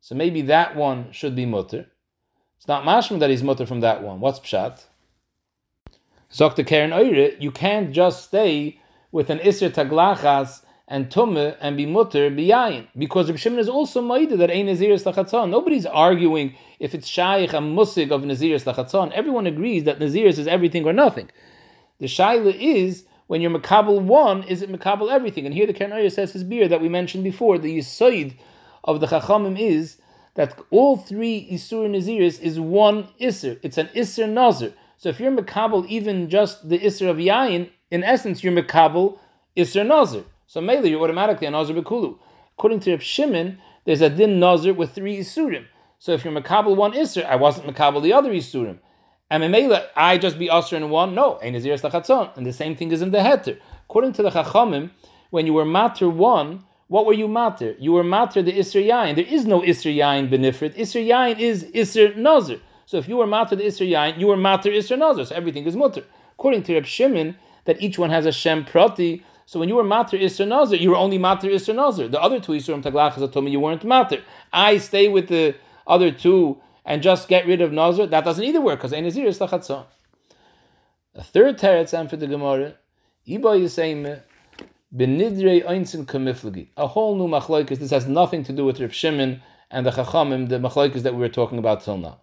[0.00, 1.86] So maybe that one should be mutter.
[2.56, 4.20] It's not mashma that he's mutter from that one.
[4.20, 4.84] What's pshat?
[6.30, 8.80] Zokta Karen Oire, you can't just stay
[9.12, 14.00] with an Isser Taglachas and tumme and be mutter biyayin because Reb Shimon is also
[14.02, 15.50] ma'ida that ein naziris lachatzon.
[15.50, 19.12] Nobody's arguing if it's shaykh a musig of naziris lachatzon.
[19.12, 21.30] Everyone agrees that naziris is everything or nothing.
[21.98, 25.46] The shaila is when you're makabel one, is it makabel everything?
[25.46, 27.58] And here the Karen says his beer that we mentioned before.
[27.58, 28.34] The yisoid
[28.84, 29.96] of the chachamim is
[30.36, 33.58] that all three isur naziris is one isur.
[33.62, 34.72] It's an isur nazir.
[34.96, 39.18] So if you're makabel even just the isur of yayin, in essence you're makabel
[39.56, 40.24] isur nazir.
[40.46, 42.18] So mainly you're automatically a Nazir Bekulu.
[42.56, 45.66] According to Reb Shimon, there's a din Nazir with three Isurim.
[45.98, 48.78] So if you're Makabal one Isur, I wasn't Makabal the other Isurim.
[49.28, 51.14] And Memela, I just be Asr in one?
[51.14, 52.36] No, Ein Nazir Slachatzon.
[52.36, 53.58] And the same thing is in the Heter.
[53.88, 54.90] According to the Chachamim,
[55.30, 57.74] when you were Mater one, what were you Mater?
[57.78, 59.16] You were Mater the Isr Yain.
[59.16, 60.76] There is no Isr Yain benifrit.
[60.76, 62.60] Isr Yain is Isr Nazir.
[62.86, 65.24] So if you were Mater the Isr Yain, you were Mater Isr Nazir.
[65.24, 66.04] So everything is Mutter.
[66.32, 69.84] According to Reb Shimon, that each one has a Shem Prati, so when you were
[69.84, 72.08] matir isra nazir, you were only matir isra nazir.
[72.08, 74.22] The other two isurim taglachas told me you weren't matir.
[74.52, 75.54] I stay with the
[75.86, 78.08] other two and just get rid of nazir.
[78.08, 79.86] That doesn't either work because ein is lachatzon.
[81.14, 82.74] A third teretz for the gemara,
[83.26, 84.20] iba yisayim
[84.96, 86.68] Benidrei Einsin Kamiflagi.
[86.76, 87.78] A whole new machlokes.
[87.78, 91.20] This has nothing to do with Reb Shimon and the Chachamim, the machlokes that we
[91.20, 92.20] were talking about till now.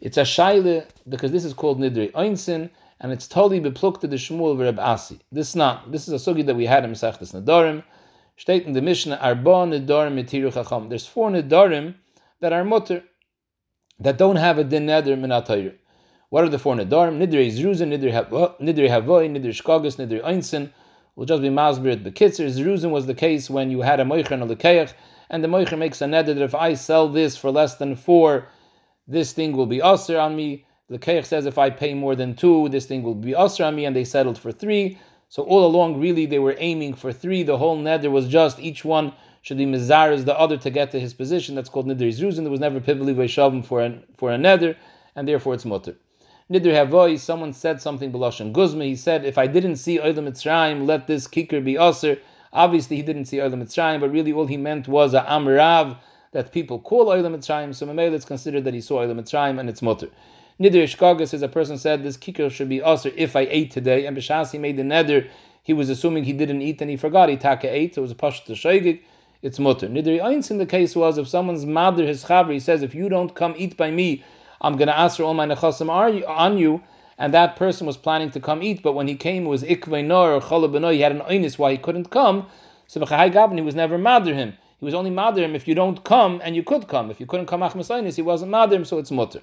[0.00, 4.58] It's a shaile because this is called Nidrei Einsin, and it's totally beplukte the Shmuel
[4.58, 5.20] Reb Asi.
[5.30, 5.92] This is not.
[5.92, 7.84] This is a sugi that we had in Masechtas Nedarim.
[8.36, 10.88] Steht in the Mishnah, Arba Nedarim Mitiru Chacham.
[10.88, 11.94] There's four Nedarim
[12.40, 13.04] that are mutter,
[14.00, 15.74] that don't have a din neder minatayr.
[16.30, 17.18] What are the four nedarim?
[17.18, 20.70] Nidrei zruzin, nidrei havoy, nidrei shkagas, nidrei einsin.
[21.16, 22.48] Will just be masbirit bekitzer.
[22.48, 24.92] Zruzin was the case when you had a moicher and a lekeach,
[25.28, 28.48] and the moicher makes a neder that if I sell this for less than four,
[29.06, 30.64] this thing will be usher on me.
[30.88, 33.76] The lekeach says if I pay more than two, this thing will be usher on
[33.76, 34.98] me, and they settled for three.
[35.28, 37.42] So all along, really, they were aiming for three.
[37.42, 40.90] The whole neder was just each one should be mizar as the other to get
[40.90, 41.54] to his position.
[41.54, 42.42] That's called nidr zruzin.
[42.42, 44.76] There was never pivli v'shavim for a, for a neder,
[45.14, 45.96] and therefore it's mutter.
[46.50, 48.84] Nidr havoi, someone said something b'lashon guzma.
[48.84, 52.18] He said, if I didn't see oilam mitzrayim, let this kicker be aser.
[52.52, 55.98] Obviously, he didn't see oilam mitzrayim, but really all he meant was a amrav
[56.32, 57.72] that people call oilam mitzrayim.
[57.72, 60.08] So maybe it's considered that he saw oilam mitzrayim and it's mutter.
[60.58, 64.04] Nidr ishkagas is a person said this kicker should be aser if I ate today,
[64.06, 65.28] and b'shas he made the neder.
[65.62, 68.10] He was assuming he didn't eat and he forgot he taka ate, so it was
[68.10, 68.98] a pashut to
[69.42, 69.88] it's mutter.
[69.88, 73.54] Eins in the case was if someone's mother, his chaver, says, if you don't come
[73.56, 74.24] eat by me,
[74.60, 75.88] I'm going to ask for all oh, my nechasim
[76.28, 76.82] on you.
[77.18, 80.04] And that person was planning to come eat, but when he came, it was ikvei
[80.04, 80.92] nor or.
[80.92, 82.46] He had an oinis why he couldn't come.
[82.86, 84.54] So b'chai he was never mother him.
[84.78, 87.10] He was only mother him if you don't come, and you could come.
[87.10, 89.42] If you couldn't come achmas he wasn't mother him, so it's mutter.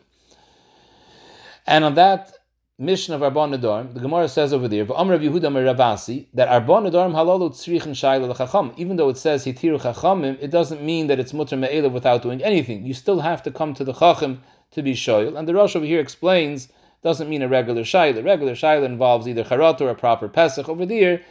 [1.67, 2.33] And on that
[2.79, 7.13] Mishnah of Arbon Nedarim, the Gemara says over there, Amr Yehuda Ravasi, that Arbon Nedarim
[7.13, 8.73] halalu tzrichin shayla l'chacham.
[8.77, 12.43] Even though it says hitiru chachamim, it doesn't mean that it's mutter me'elav without doing
[12.43, 12.85] anything.
[12.85, 14.41] You still have to come to the chacham
[14.77, 15.37] to be shoyl.
[15.37, 16.69] And the Rosh over here explains,
[17.03, 18.23] doesn't mean a regular shayla.
[18.23, 20.69] Regular shayla involves either charot or a proper pesach.
[20.69, 21.21] Over there,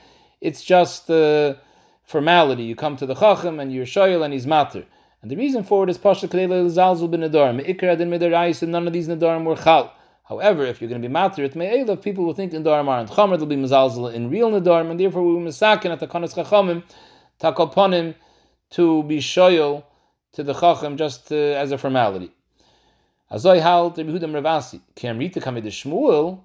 [0.40, 1.54] it's just uh,
[2.04, 2.64] formality.
[2.64, 4.84] You come to the chacham and you're shoyl and he's matter.
[5.22, 7.66] And the reason for it is pasha kadei zalzul bin nedarim.
[7.66, 9.92] Ikra adin midarais and none of these nedarim were chal.
[10.28, 13.38] However, if you're going to be matir it me'elav, people will think Nedarim aren't chamer,
[13.38, 16.82] they'll be mezalzel in real Nedarim, and therefore we will misakin at the konas chachamim,
[17.40, 18.16] takoponim,
[18.70, 19.84] to be shoyal
[20.32, 22.35] to the chacham just uh, as a formality.
[23.30, 26.40] Azoi halt Rabbi Yehuda Ravasi, Kamrita Kamid Shmuel,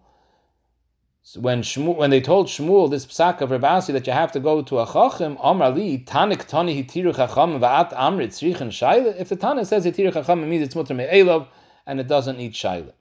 [1.35, 4.63] when Shmuel, when they told Shmuel this psak of Ravasi that you have to go
[4.63, 9.15] to a chacham, Amar li tanik tani hitiru chacham va'at amrit tzrichin shaila.
[9.19, 11.47] If the Tana says hitiru chacham, it means it's mutter me'elav
[11.85, 12.93] and it doesn't need shaila.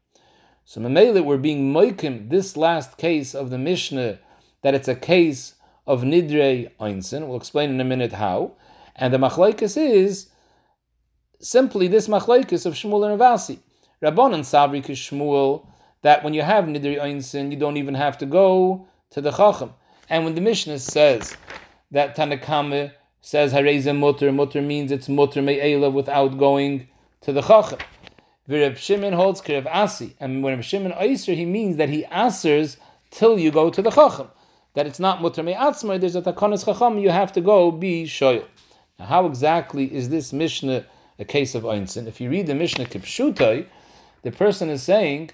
[0.66, 4.18] So Mamela, we're being moikim this last case of the Mishnah
[4.62, 5.54] that it's a case
[5.86, 7.26] of Nidre Einsen.
[7.26, 8.52] We'll explain in a minute how.
[8.94, 10.28] And the machlaikas is
[11.40, 13.60] simply this machlaikas of Shmuel and Ravasi.
[14.02, 15.66] Rabbanan Sabri Kishmuel,
[16.00, 19.74] that when you have Nidre Einsen, you don't even have to go to the Chacham.
[20.08, 21.36] And when the Mishnah says
[21.90, 26.88] that Tanakame says Hareza Mutter, Mutter means it's Mutter Me'ela without going
[27.20, 27.78] to the Chacham.
[28.48, 30.16] Reb Shimon holds Kirev Asi.
[30.18, 32.78] And when Reb Shimon Aiser, he means that he answers
[33.10, 34.28] till you go to the Chacham.
[34.74, 38.46] That it's not Mutter Me'atzma, there's a Takonis Chacham, you have to go be Shoyel.
[38.98, 40.86] Now, how exactly is this Mishnah
[41.18, 42.06] a case of Einsin?
[42.06, 43.66] If you read the Mishnah Kipshutai,
[44.22, 45.30] the person is saying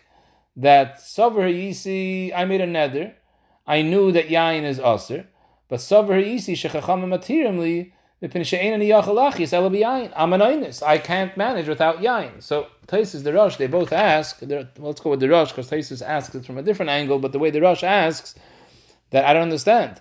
[0.56, 3.14] that Savar Yisi, I made a nether,
[3.66, 5.26] I knew that Yain is Aser,
[5.68, 8.28] but Savar Yisi, Shechacham Matirimli, I
[10.98, 12.42] can't manage without yain.
[12.42, 14.38] So Taisus the Rosh, they both ask.
[14.40, 17.18] Let's go with the Rosh because Taisus asks it from a different angle.
[17.18, 18.34] But the way the Rosh asks,
[19.10, 20.00] that I don't understand.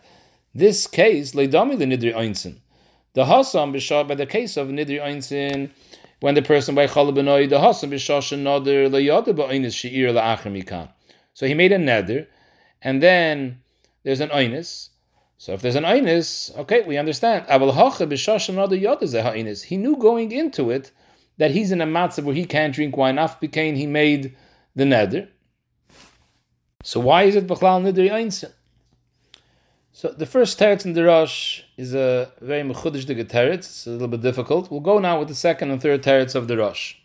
[0.54, 2.60] This case, leidami the nidri einsin.
[3.13, 5.71] The hasam b'shah by the case of nidri einsin,
[6.19, 6.88] when the person by
[10.13, 10.89] la'achar mikan.
[11.34, 12.28] So he made a neder,
[12.82, 13.62] and then
[14.04, 14.89] there's an einis.
[15.38, 17.45] So if there's an einis, okay, we understand.
[19.63, 20.91] He knew going into it
[21.38, 23.17] that he's in a matzah where he can't drink wine.
[23.17, 24.36] Afpikain, he made
[24.75, 25.28] the neder.
[26.84, 28.54] So why is it b'chlal neder einsin?
[29.97, 33.60] So the first teretz in the Rosh is a very mechudish de teretz.
[33.60, 34.69] It's a little bit difficult.
[34.69, 36.95] We'll go now with the second and third teretz of the Rosh.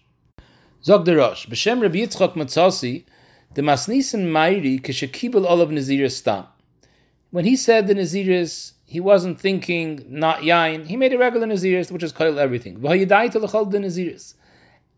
[0.83, 1.47] Zog the Rosh.
[1.47, 3.05] B'shem Rabbi Yitzchak Matzasi,
[3.55, 6.47] the masnisen mayri kishakibel olav nazir stam
[7.31, 10.87] when he said the Naziris, he wasn't thinking not yain.
[10.87, 12.81] He made a regular Naziris, which is called everything.
[12.81, 14.35] the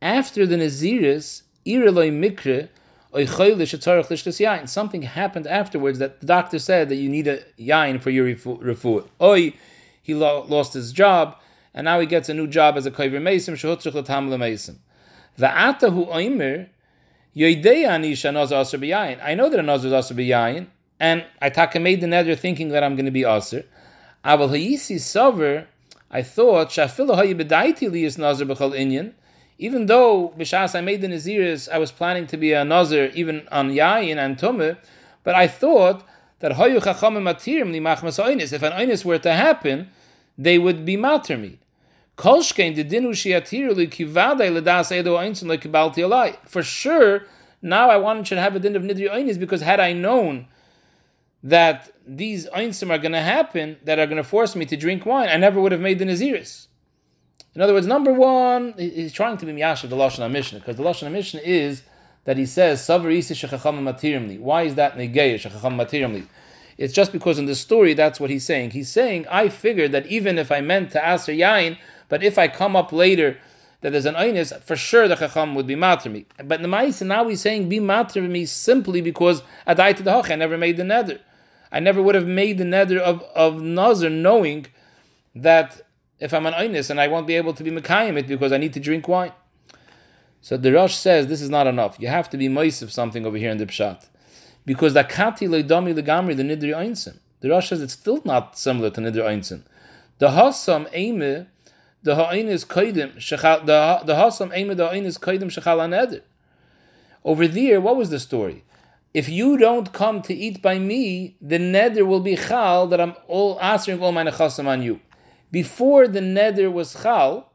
[0.00, 2.68] After the Naziris, mikre,
[3.14, 9.06] Something happened afterwards that the doctor said that you need a yain for your refu.
[9.20, 9.52] Oi,
[10.02, 11.36] he lost his job,
[11.74, 14.76] and now he gets a new job as a koiver mesim shehutzrich latam lemesim.
[15.38, 16.68] Va'ata oimer
[17.36, 18.82] yoidei ani shanaz aser.
[19.22, 22.82] I know that a is aser b'yayin, and I taka made the nether thinking that
[22.82, 23.64] I'm going to be aser.
[24.24, 25.66] Aval hayisi sover,
[26.10, 29.12] I thought shafilu hayi li is b'chol inyan.
[29.58, 33.46] Even though Bishas I made the naziris, I was planning to be a nazir even
[33.52, 34.76] on yayin and tumah,
[35.24, 36.04] but I thought
[36.40, 38.52] that hayu chachamim matirim li machmas oinis.
[38.52, 39.90] If an oinis were to happen,
[40.36, 41.58] they would be matir me.
[42.16, 42.42] For
[46.62, 47.22] sure,
[47.62, 50.46] now I wanted to have a din of nidri oinis because had I known
[51.42, 55.06] that these einsim are going to happen that are going to force me to drink
[55.06, 56.66] wine, I never would have made the naziris.
[57.54, 60.82] In other words, number one, he's trying to be miyashav the lashon mishnah because the
[60.82, 61.82] lashon mishnah is
[62.24, 64.40] that he says savar isi shechacham matirimli.
[64.40, 66.24] Why is that negay shechacham matirimli?
[66.78, 68.70] It's just because in the story that's what he's saying.
[68.70, 72.38] He's saying I figured that even if I meant to ask aser yain, but if
[72.38, 73.36] I come up later
[73.82, 76.24] that there's an aynis, for sure the chacham would be matir me.
[76.42, 80.10] But in the ma'is, now he's saying be matir me simply because I to the.
[80.10, 81.20] I never made the nether.
[81.70, 84.66] I never would have made the nether of, of Nazar knowing
[85.34, 85.82] that
[86.22, 88.58] if I'm an Einis and I won't be able to be Mekayim it because I
[88.58, 89.32] need to drink wine.
[90.40, 91.96] So the Rosh says this is not enough.
[91.98, 94.08] You have to be moist of something over here in the Pshat.
[94.64, 97.18] Because the Kati Leidami Legamri, the Nidri Einsim.
[97.40, 99.62] The Rosh says it's still not similar to Nidri Einsim.
[100.18, 101.48] The Hasam Eime,
[102.02, 106.22] the Ha'einis Kaidim, the Hasam Eime, the Ha'einis Kaidim Shechal Aneder.
[107.24, 108.64] Over there, what was the story?
[109.14, 113.14] if you don't come to eat by me, the neder will be chal that I'm
[113.28, 115.00] all answering all my nechasim on you.
[115.52, 117.52] Before the neder was chal,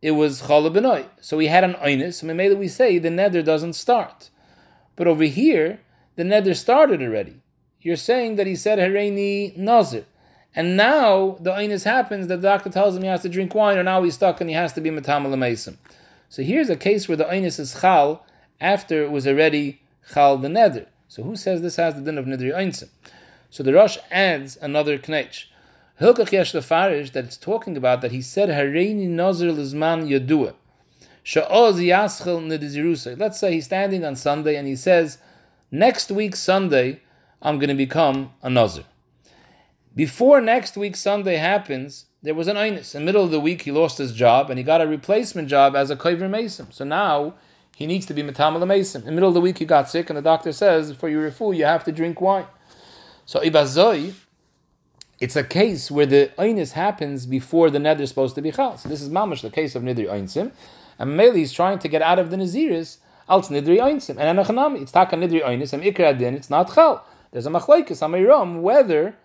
[0.00, 1.04] it was chal benoy.
[1.20, 4.30] So we had an oinus, and maybe we say the neder doesn't start.
[4.94, 5.80] But over here,
[6.14, 7.42] the neder started already.
[7.80, 10.04] You're saying that he said hareini nazir.
[10.54, 13.76] And now the oinus happens that the doctor tells him he has to drink wine,
[13.76, 15.76] or now he's stuck and he has to be metamal
[16.28, 18.24] So here's a case where the oinus is chal
[18.60, 19.82] after it was already
[20.14, 20.86] chal the neder.
[21.08, 22.90] So who says this has the din of nidri einsim?
[23.50, 25.50] So the Rosh adds another knetch.
[26.00, 30.54] Hilkach yesh lefarish that it's talking about that he said hareini nazir lizman yadua.
[31.24, 33.18] Sha'oz.
[33.18, 35.18] Let's say he's standing on Sunday and he says,
[35.70, 37.00] next week Sunday
[37.42, 38.84] I'm going to become a nazir.
[39.94, 42.94] Before next week Sunday happens, there was an einus.
[42.94, 45.48] In the middle of the week, he lost his job and he got a replacement
[45.48, 46.70] job as a kover mason.
[46.70, 47.34] So now
[47.74, 49.02] he needs to be metamal mason.
[49.02, 51.30] In the middle of the week, he got sick, and the doctor says, for your
[51.30, 52.46] refu, you have to drink wine.
[53.26, 54.14] So ibazoi,
[55.18, 58.76] it's a case where the einis happens before the nether is supposed to be chal.
[58.76, 60.52] So this is mamash, the case of nidri einsim.
[60.98, 62.98] And Meli is trying to get out of the naziris,
[63.28, 64.16] als nidri einsim.
[64.18, 67.04] And anachanami, it's taka nidri einis, and ikra din, it's not chal.
[67.30, 69.16] There's a machlaikis, amiram, whether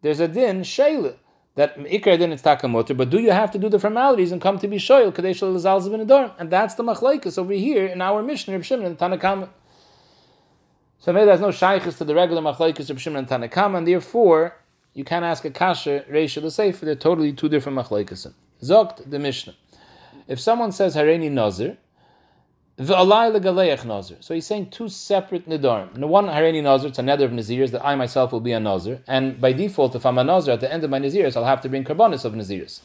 [0.00, 1.16] there's a din, shayla
[1.54, 4.58] that ikar then it's takamoter, but do you have to do the formalities and come
[4.58, 8.56] to be shoyl shoyel kadesh l'zalz And that's the machlaikas over here in our Mishnah
[8.56, 9.50] of Shimon and Tanakama.
[10.98, 14.56] So maybe there's no shaykhs to the regular machlaikas of Shimon and Tanakama, and therefore
[14.94, 16.84] you can't ask a kasha reisha l'sefer.
[16.84, 18.32] They're totally two different machlaikas.
[18.62, 19.54] Zogt the Mishnah.
[20.28, 21.78] If someone says hareni nazir,
[22.78, 24.16] v'alai legaleich nazir.
[24.20, 25.94] so he's saying two separate nidarim.
[25.94, 28.60] The one hareni nazir, it's a nether of nazirs that I myself will be a
[28.60, 31.44] nazir, and by default, if I'm a nazir at the end of my nazirs, I'll
[31.44, 32.80] have to bring karbonis of nazirs.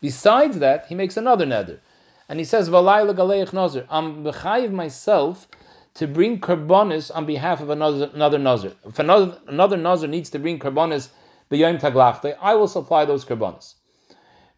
[0.00, 1.80] Besides that, he makes another nether,
[2.28, 3.86] and he says v'alai legaleich nazir.
[3.88, 5.48] I'm bechayiv myself
[5.94, 8.72] to bring karbonis on behalf of another another nazir.
[8.84, 11.08] If another another nazir needs to bring karbonis
[11.52, 13.74] b'yom taglachte, I will supply those karbonis.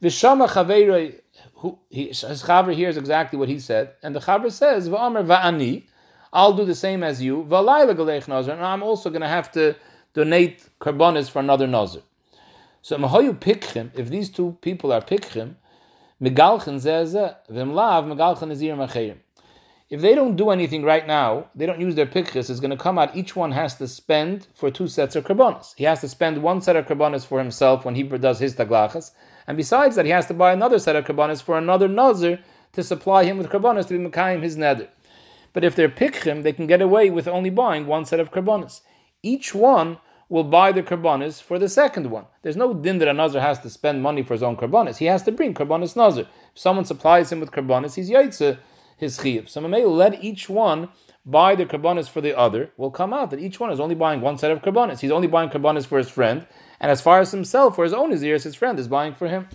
[0.02, 1.20] V'shama chaveiroi
[1.56, 5.84] who he, his chaver hears exactly what he said, and the chaver says, "Va'amar va'ani."
[6.32, 7.44] I'll do the same as you.
[7.44, 9.76] V'alayla galech nazar, and I'm also going to have to
[10.14, 12.02] donate karbonis for another nazar.
[12.82, 13.90] So mahoyu pikchim.
[13.94, 15.54] If these two people are pikchim,
[16.20, 19.18] megalchen zeze v'mlav megalchen azir machayim.
[19.94, 22.76] If they don't do anything right now, they don't use their pikchis, it's going to
[22.76, 25.72] come out, each one has to spend for two sets of karbonis.
[25.76, 29.12] He has to spend one set of karbonis for himself when he does his taglachas,
[29.46, 32.40] and besides that, he has to buy another set of karbanis for another nazir
[32.72, 34.88] to supply him with karbanis to be mekayim his nether.
[35.52, 38.80] But if they're pikchim, they can get away with only buying one set of karbanis.
[39.22, 42.24] Each one will buy the karbanis for the second one.
[42.42, 44.96] There's no din that a nazir has to spend money for his own karbanis.
[44.96, 46.26] He has to bring karbanis nazir.
[46.52, 48.58] If someone supplies him with karbanis, he's yaitze
[48.96, 49.48] his chiyuv.
[49.48, 50.88] So may let each one
[51.24, 52.70] buy the karbanis for the other.
[52.76, 55.00] Will come out that each one is only buying one set of karbanis.
[55.00, 56.46] He's only buying karbanis for his friend,
[56.80, 59.48] and as far as himself, for his own ears, his friend is buying for him.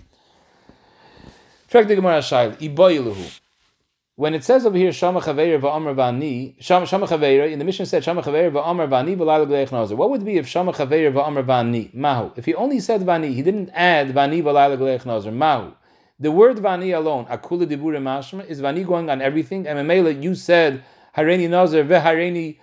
[4.20, 8.88] When it says over here Shama va'ani, Shama in the Mishnah said Shama Chaveira va'amar
[8.88, 11.94] va'ani What would be if Shama Chaveira va'amar va'ani?
[11.94, 12.32] Mahu.
[12.36, 15.72] If he only said va'ani, he didn't add va'ani v'layla gleich Mahu.
[16.20, 19.66] The word vani alone, akula dibure mashma, is vani going on everything.
[19.66, 20.84] And Mamela, you said
[21.16, 22.58] hareni nazir ve'hareni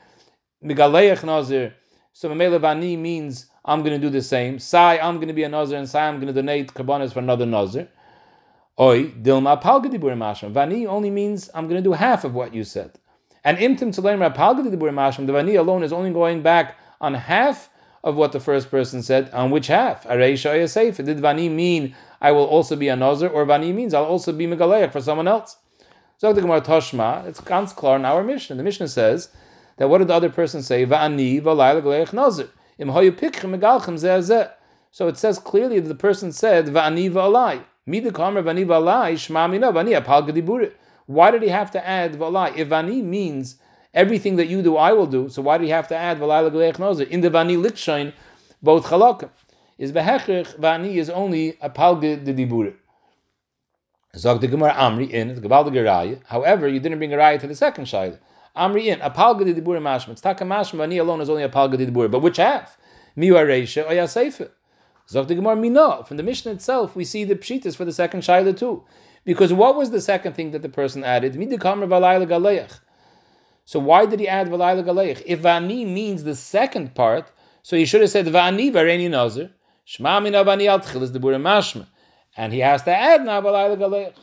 [0.64, 1.74] migaleich nazir.
[2.14, 4.60] So Mamela vani means I'm going to do the same.
[4.60, 7.20] Sai, I'm going to be a nazir, and Sai, I'm going to donate karbanis for
[7.20, 7.90] another nazir.
[8.80, 10.54] Oi, dilma palga dibur mashma.
[10.54, 12.92] Vani only means I'm going to do half of what you said.
[13.44, 15.26] And imtim tleim rapalga dibur mashma.
[15.26, 17.72] The vani alone is only going back on half
[18.04, 19.32] of what the first person said.
[19.32, 20.04] On which half?
[20.04, 20.98] Areisha safe.
[20.98, 24.48] Did vani mean I will also be a nazir, or vani means I'll also be
[24.48, 25.58] megaleach for someone else?
[26.18, 28.56] So the Gemara Toshma, it's ganz klar in our Mishnah.
[28.56, 29.30] The Mishnah says
[29.78, 30.86] that what did the other person say?
[30.86, 32.50] Va'ani v'alayla galeich nazir.
[32.80, 34.52] Im hoyu pikchim megalchem zeh
[34.92, 39.14] So it says clearly that the person said va'ani valah, midukama vani v'alay.
[39.14, 40.72] Shma mina, vani, apalgadi Buddha.
[41.08, 42.56] Why did he have to add valai?
[42.58, 43.56] If vani means
[43.94, 45.30] everything that you do, I will do.
[45.30, 48.12] So why do you have to add valai l'gleich In the vani likshain,
[48.62, 49.30] both chalakim.
[49.78, 52.74] Is behechrich vani is only a palge de dibure.
[54.16, 56.20] Zog the Gemara Amri in the Gabaldige Raya.
[56.26, 58.18] However, you didn't bring a raya to the second shaila.
[58.56, 60.10] Amri in a palge de dibure mashma.
[60.10, 62.10] It's taka mashma vani alone is only a palge de dibure.
[62.10, 62.78] But which half?
[63.16, 64.50] Miu areisha or yaseifa.
[65.08, 66.04] Zog the Gemara Mina.
[66.06, 68.84] From the Mishnah itself, we see the pshitas for the second shaila too.
[69.24, 71.36] Because what was the second thing that the person added?
[71.36, 72.80] Mid kamr v'leil legalaych.
[73.66, 75.22] So why did he add valayla galeich?
[75.26, 77.30] If vani means the second part,
[77.62, 79.52] so he should have said vani vareni nazir.
[79.88, 81.88] Shma mina vani al is the bura mashma.
[82.36, 84.14] And he has to add now valayla galeich.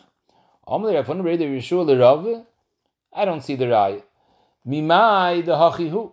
[3.13, 4.03] I don't see the raya.
[4.67, 6.13] Mimai the hachihu.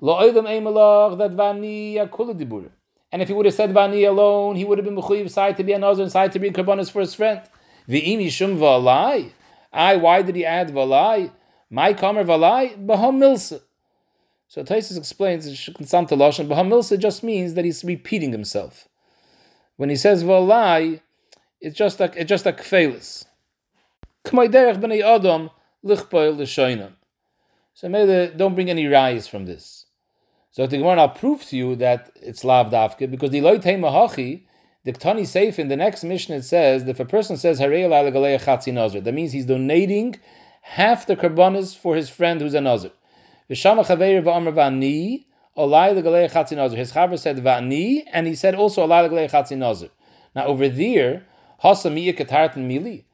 [0.00, 2.70] Lo oidam eimalach that vani yakula dibura.
[3.10, 5.64] And if he would have said Vani alone, he would have been Mechuyiv side to
[5.64, 7.40] be another and side to be Karbonis for his friend.
[7.88, 9.32] V'im Yishum Valai.
[9.72, 11.30] I, why did he add Valai?
[11.70, 13.62] My Kamer Valai, Baham Milsa.
[14.46, 15.44] So Taisus explains
[15.84, 18.87] Santa Lashon, Milsa just means that he's repeating himself.
[19.78, 21.00] When he says Valai,
[21.60, 23.26] it's just like it's just like kfelis.
[24.24, 25.50] K'mayderech b'nei Adam
[25.84, 26.92] lichpoil.
[27.74, 29.86] So maybe don't bring any rise from this.
[30.50, 34.46] So the Gemara now prove to you that it's lav dafke because the loy mahachi,
[34.82, 39.12] the ktani seif in the next Mishnah it says that if a person says that
[39.14, 40.16] means he's donating
[40.62, 42.90] half the karbonis for his friend who's a nazir.
[45.58, 46.78] Olai legalei chatzi nazir.
[46.78, 49.90] His chaver said v'ani, and he said also olai legalei chatzi nazir.
[50.34, 51.26] Now over there,
[51.62, 53.04] hasa miya mili.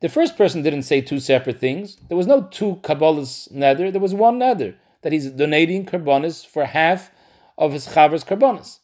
[0.00, 1.96] The first person didn't say two separate things.
[2.08, 3.90] There was no two kabbalas nether.
[3.90, 7.12] There was one nether that he's donating karbonis for half
[7.56, 8.78] of his chaver's karbonis.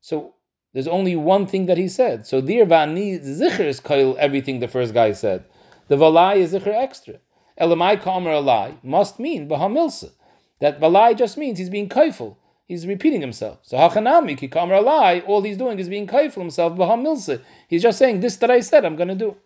[0.00, 0.34] So
[0.72, 2.26] there's only one thing that he said.
[2.26, 5.44] So dir vani zikr is kail everything the first guy said.
[5.88, 7.16] The valai is zikr extra.
[7.60, 10.12] Elamai kamer alai must mean bahamilsa.
[10.60, 12.36] That valai just means he's being kaiful.
[12.66, 13.58] He's repeating himself.
[13.62, 17.42] So hachanami ki kamer alai, all he's doing is being kaiful himself bahamilsa.
[17.68, 19.36] He's just saying this that I said I'm going to do.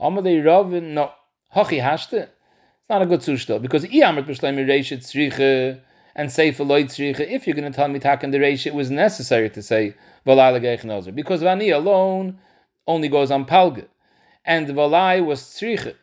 [0.00, 1.12] Amadei Ravin no
[1.54, 2.28] hachi hashte
[2.80, 5.80] It's not a good sushta because I iyamrit b'shleimi reisha tzricha
[6.16, 7.20] and say for loy tzricha.
[7.20, 9.94] If you're going to tell me tak the reisha, it was necessary to say
[10.26, 12.38] valai legech because vani alone
[12.88, 13.86] only goes on palga,
[14.44, 15.94] and valai was tzricha.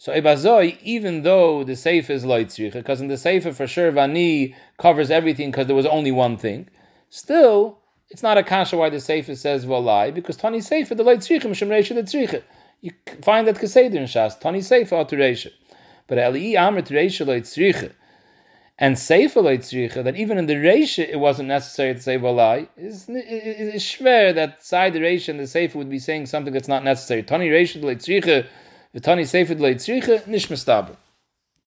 [0.00, 3.92] So ebazoi, even though the sefer is loy tzricha, because in the sefer for sure
[3.92, 6.70] vani covers everything because there was only one thing,
[7.10, 7.76] still.
[8.08, 11.42] It's not a kasha why the sefer says valai because tani sefer the loy tzricha
[11.42, 12.42] mishum reisha the tzricha.
[12.80, 15.50] You find that kaseder in shas tani sefer aturesha.
[16.06, 17.92] But Eli Amrit Reisha Tzricha
[18.78, 23.06] and Seifa Tzricha, that even in the Reisha it wasn't necessary to say Valai, is
[23.06, 27.22] schwer that side the Reisha and the Seifa would be saying something that's not necessary.
[27.22, 27.80] Tani Reisha
[28.94, 30.94] vetani seifed leit zuche nish mistabel